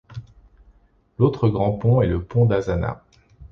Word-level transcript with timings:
L'autre 1.19 1.47
grand 1.49 1.73
pont 1.73 2.01
est 2.01 2.07
le 2.07 2.23
pont 2.23 2.45
d'Azzana. 2.47 3.03